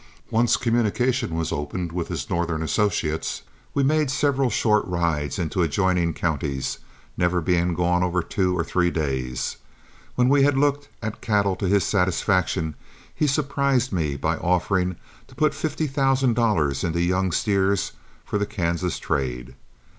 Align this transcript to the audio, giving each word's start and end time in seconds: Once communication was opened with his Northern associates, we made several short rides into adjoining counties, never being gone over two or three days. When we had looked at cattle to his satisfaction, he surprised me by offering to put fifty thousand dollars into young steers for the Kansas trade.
Once 0.31 0.57
communication 0.57 1.35
was 1.35 1.51
opened 1.51 1.91
with 1.91 2.07
his 2.07 2.27
Northern 2.27 2.63
associates, 2.63 3.43
we 3.75 3.83
made 3.83 4.09
several 4.09 4.49
short 4.49 4.83
rides 4.87 5.37
into 5.37 5.61
adjoining 5.61 6.15
counties, 6.15 6.79
never 7.17 7.39
being 7.39 7.75
gone 7.75 8.01
over 8.01 8.23
two 8.23 8.57
or 8.57 8.63
three 8.63 8.89
days. 8.89 9.57
When 10.15 10.27
we 10.27 10.41
had 10.41 10.57
looked 10.57 10.89
at 11.03 11.21
cattle 11.21 11.55
to 11.57 11.67
his 11.67 11.83
satisfaction, 11.83 12.73
he 13.13 13.27
surprised 13.27 13.93
me 13.93 14.15
by 14.17 14.37
offering 14.37 14.95
to 15.27 15.35
put 15.35 15.53
fifty 15.53 15.85
thousand 15.85 16.33
dollars 16.33 16.83
into 16.83 16.99
young 16.99 17.31
steers 17.31 17.91
for 18.25 18.39
the 18.39 18.47
Kansas 18.47 18.97
trade. 18.97 19.53